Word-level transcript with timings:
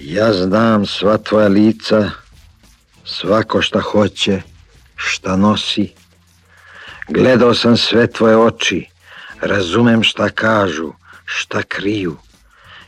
Ja 0.00 0.32
znam 0.32 0.86
sva 0.86 1.18
tvoja 1.18 1.48
lica, 1.48 2.10
svako 3.04 3.62
šta 3.62 3.80
hoće, 3.80 4.42
šta 4.96 5.36
nosi. 5.36 5.92
Gledao 7.08 7.54
sam 7.54 7.76
sve 7.76 8.06
tvoje 8.06 8.36
oči, 8.36 8.86
razumem 9.40 10.02
šta 10.02 10.28
kažu, 10.28 10.92
šta 11.24 11.62
kriju. 11.62 12.16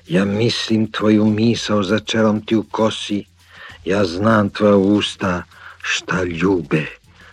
Ja 0.09 0.25
mislim 0.25 0.93
tvoju 0.93 1.25
misao 1.25 1.83
za 1.83 1.99
čelom 1.99 2.47
ti 2.47 2.57
u 2.57 2.63
kosi, 2.63 3.25
ja 3.85 4.05
znam 4.05 4.51
tvoja 4.51 4.77
usta, 4.77 5.43
šta 5.83 6.25
ljube, 6.25 6.87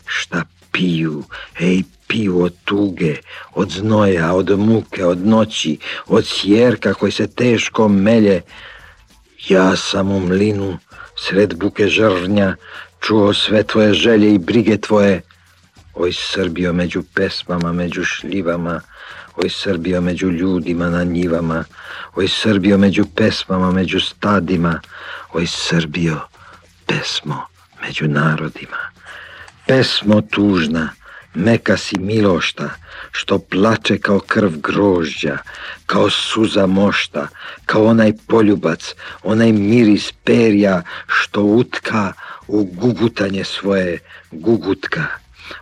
šta 0.06 0.44
piju, 0.72 1.24
ej 1.60 1.84
piju 2.08 2.42
od 2.42 2.54
tuge, 2.66 3.16
od 3.54 3.70
znoja, 3.70 4.34
od 4.34 4.60
muke, 4.60 5.06
od 5.06 5.28
noći, 5.28 5.78
od 6.08 6.26
sjerka 6.28 6.94
koji 6.94 7.12
se 7.12 7.28
teško 7.28 7.88
melje, 7.88 8.42
ja 9.50 9.76
sam 9.76 10.12
u 10.12 10.20
mlinu, 10.20 10.78
sred 11.16 11.54
buke 11.58 11.88
žrnja, 11.88 12.56
čuo 13.00 13.34
sve 13.34 13.64
tvoje 13.64 13.94
želje 13.94 14.34
i 14.34 14.38
brige 14.38 14.78
tvoje. 14.78 15.22
Oj 15.94 16.14
Srbio 16.14 16.74
među 16.74 17.04
pesmama, 17.14 17.74
među 17.74 18.04
šljivama, 18.04 18.82
oj 19.36 19.50
Srbio 19.50 20.02
među 20.02 20.30
ljudima 20.30 20.90
na 20.90 21.04
njivama, 21.04 21.64
oj 22.16 22.28
Srbio 22.28 22.78
među 22.78 23.06
pesmama, 23.16 23.72
među 23.72 24.00
stadima, 24.00 24.82
oj 25.34 25.48
Srbio, 25.48 26.20
pesmo 26.86 27.46
među 27.82 28.08
narodima. 28.08 28.78
Pesmo 29.68 30.22
tužna, 30.22 30.90
Meka 31.34 31.78
si 31.78 32.00
milošta, 32.00 32.70
što 33.12 33.40
plače 33.40 33.98
kao 33.98 34.20
krv 34.20 34.52
grožđa, 34.58 35.38
kao 35.86 36.10
suza 36.10 36.66
mošta, 36.66 37.28
kao 37.66 37.86
onaj 37.86 38.14
poljubac, 38.28 38.96
onaj 39.24 39.52
miris 39.52 40.12
perja, 40.24 40.82
što 41.08 41.42
utka 41.42 42.14
u 42.48 42.64
gugutanje 42.64 43.44
svoje 43.44 44.00
gugutka. 44.32 45.04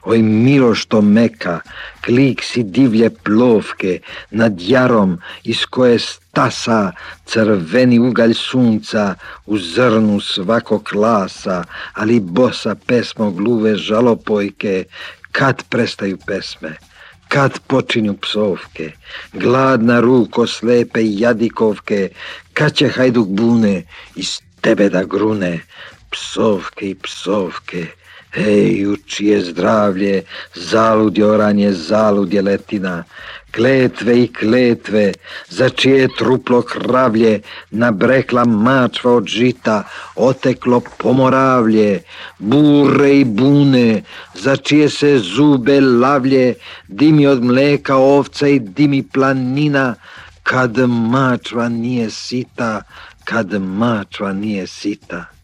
Oj 0.04 0.22
milo 0.22 0.76
što 0.76 1.02
meka, 1.02 1.60
klik 2.06 2.44
si 2.44 2.64
divlje 2.64 3.10
plovke, 3.10 4.00
nad 4.32 4.54
jarom 4.58 5.20
iz 5.44 5.66
koje 5.66 6.00
stasa 6.00 6.92
crveni 7.26 8.00
ugalj 8.00 8.34
sunca 8.34 9.16
u 9.46 9.58
zrnu 9.58 10.20
svakog 10.20 10.84
klasa, 10.84 11.64
ali 11.94 12.20
bosa 12.20 12.76
pesmo 12.88 13.32
gluve 13.32 13.76
žalopojke, 13.76 14.84
kad 15.38 15.64
prestaju 15.70 16.18
pesme, 16.28 16.76
kad 17.28 17.60
počinju 17.68 18.14
psovke, 18.22 18.92
gladna 19.34 20.00
ruko 20.00 20.48
slepe 20.48 21.02
jadikovke, 21.04 22.10
kad 22.54 22.74
će 22.74 22.90
hajduk 22.90 23.28
bune 23.28 23.84
iz 24.16 24.42
tebe 24.62 24.90
da 24.90 25.04
grune, 25.04 25.60
psovke 26.12 26.90
i 26.90 26.96
psovke, 26.96 27.86
Ej, 28.38 28.88
u 28.88 28.96
čije 28.98 29.42
zdravlje, 29.42 30.24
zaludje 30.56 31.26
oranje, 31.26 31.74
zaludje 31.74 32.42
letina, 32.42 33.04
kletve 33.52 34.24
i 34.24 34.28
kletve, 34.28 35.14
za 35.50 35.70
čije 35.70 36.08
truplo 36.18 36.62
kravlje, 36.62 37.42
nabrekla 37.72 38.46
mačva 38.46 39.12
od 39.12 39.28
žita, 39.28 39.84
oteklo 40.16 40.82
pomoravlje, 40.98 42.02
bure 42.40 43.20
i 43.20 43.24
bune, 43.24 44.04
za 44.34 44.56
čije 44.56 44.90
se 44.90 45.20
zube 45.20 45.82
lavlje, 45.82 46.54
dimi 46.88 47.28
od 47.28 47.44
mleka 47.44 47.96
ovca 47.96 48.48
i 48.48 48.60
dimi 48.60 49.04
planina, 49.04 49.96
kad 50.44 50.78
mačva 50.90 51.70
nije 51.70 52.10
sita, 52.10 52.82
kad 53.24 53.62
mačva 53.62 54.34
nije 54.34 54.68
sita. 54.68 55.35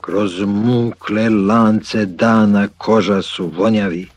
Kroz 0.00 0.40
mukle 0.40 1.28
lance 1.28 2.06
dana 2.06 2.68
koža 2.78 3.22
su 3.22 3.46
vonjavi. 3.56 4.08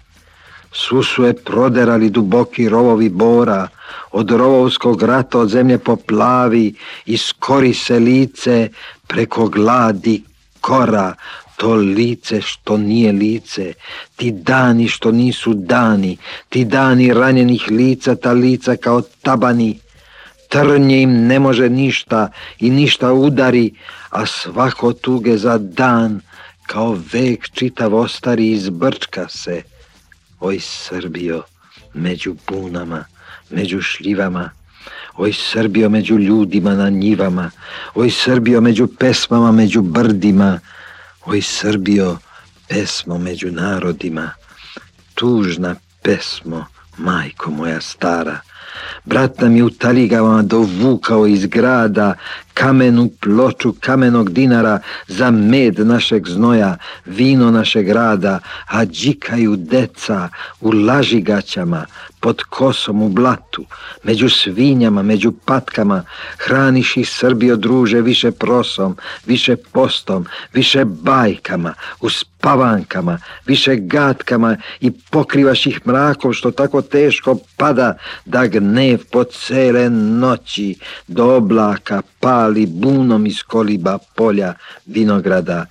Svu 0.72 1.04
su 1.04 1.24
je 1.24 1.34
proderali 1.34 2.10
duboki 2.10 2.70
rovovi 2.70 3.10
bora, 3.10 3.68
od 4.12 4.32
rovovskog 4.32 5.04
rata 5.04 5.40
od 5.40 5.50
zemlje 5.50 5.78
poplavi, 5.78 6.76
iskori 7.06 7.74
se 7.74 8.00
lice 8.00 8.70
preko 9.08 9.48
gladi 9.48 10.24
kora, 10.62 11.14
to 11.58 11.76
lice 11.76 12.42
što 12.42 12.78
nije 12.78 13.12
lice, 13.12 13.74
ti 14.16 14.32
dani 14.32 14.88
što 14.88 15.12
nisu 15.12 15.54
dani, 15.54 16.18
ti 16.50 16.66
dani 16.66 17.14
ranjenih 17.14 17.68
lica, 17.72 18.16
ta 18.16 18.32
lica 18.32 18.76
kao 18.76 19.02
tabani, 19.02 19.80
trnje 20.54 21.02
im 21.02 21.28
ne 21.28 21.40
može 21.40 21.70
ništa 21.70 22.30
i 22.60 22.70
ništa 22.70 23.14
udari, 23.14 23.74
a 24.10 24.26
svako 24.26 24.94
tuge 24.94 25.38
za 25.38 25.58
dan 25.58 26.22
kao 26.68 26.98
vek 27.14 27.50
čitav 27.54 27.96
ostari 27.96 28.52
izbrčka 28.52 29.28
se. 29.30 29.62
Oj 30.40 30.60
Srbio, 30.60 31.44
među 31.94 32.36
bunama, 32.48 33.06
među 33.50 33.82
šljivama, 33.82 34.50
oj 35.18 35.34
Srbio 35.34 35.90
među 35.90 36.18
ljudima 36.18 36.74
na 36.74 36.90
njivama, 36.90 37.52
oj 37.96 38.10
Srbio 38.12 38.62
među 38.62 38.88
pesmama, 38.88 39.52
među 39.52 39.82
brdima, 39.82 40.60
oj 41.26 41.42
Srbio, 41.42 42.18
pesmo 42.70 43.18
među 43.18 43.52
narodima, 43.52 44.32
tužna 45.16 45.76
pesmo, 46.02 46.66
majko 46.98 47.52
moja 47.52 47.82
stara, 47.82 48.40
Brat 49.06 49.42
nam 49.42 49.56
je 49.56 49.64
u 49.64 49.70
dovukao 50.42 51.28
iz 51.28 51.46
grada 51.46 52.14
kamenu 52.54 53.10
ploču 53.22 53.74
kamenog 53.80 54.30
dinara 54.30 54.80
za 55.08 55.32
med 55.32 55.80
našeg 55.80 56.28
znoja, 56.28 56.78
vino 57.06 57.52
našeg 57.52 57.90
rada, 57.90 58.40
a 58.68 58.86
džikaju 58.86 59.56
deca 59.56 60.30
u 60.62 60.72
lažigaćama, 60.72 61.86
pod 62.24 62.44
kosom 62.50 63.02
u 63.02 63.10
blatu, 63.10 63.66
među 64.04 64.30
svinjama, 64.30 65.02
među 65.02 65.32
patkama, 65.46 66.04
hraniš 66.38 66.98
ih 66.98 67.10
Srbio 67.10 67.56
druže 67.56 68.02
više 68.02 68.32
prosom, 68.32 68.98
više 69.26 69.56
postom, 69.56 70.26
više 70.54 70.86
bajkama, 70.86 71.74
u 72.02 72.10
spavankama, 72.10 73.18
više 73.46 73.76
gatkama 73.76 74.58
i 74.82 74.92
pokrivaš 74.92 75.66
ih 75.66 75.88
mrakom 75.88 76.34
što 76.34 76.52
tako 76.52 76.82
teško 76.82 77.38
pada 77.58 77.98
da 78.26 78.48
gnev 78.48 79.00
po 79.12 79.24
cele 79.24 79.90
noći 79.90 80.76
do 81.08 81.36
oblaka 81.36 82.02
pali 82.20 82.53
bunom 82.66 83.26
iz 83.26 83.44
koliba 83.44 83.98
polja 84.16 84.54
vinograda, 84.86 85.66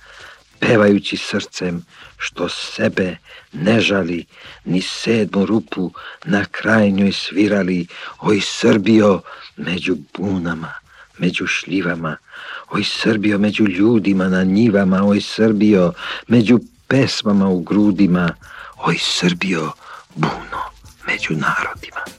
pevajući 0.59 1.17
srcem 1.17 1.85
što 2.17 2.49
sebe 2.49 3.17
ne 3.53 3.81
žali, 3.81 4.25
ni 4.65 4.81
sedmu 4.81 5.45
rupu 5.45 5.91
na 6.25 6.45
krajnjoj 6.45 7.11
svirali, 7.11 7.87
oj 8.19 8.39
Srbio 8.41 9.21
među 9.57 9.95
bunama, 10.17 10.73
među 11.17 11.47
šljivama, 11.47 12.17
oj 12.71 12.83
Srbio 12.83 13.37
među 13.37 13.63
ljudima 13.67 14.29
na 14.29 14.43
njivama, 14.43 15.03
oj 15.03 15.21
Srbio 15.21 15.93
među 16.27 16.59
pesmama 16.87 17.49
u 17.49 17.59
grudima, 17.59 18.35
oj 18.77 18.97
Srbio 18.99 19.71
buno 20.15 20.61
među 21.07 21.33
narodima. 21.33 22.13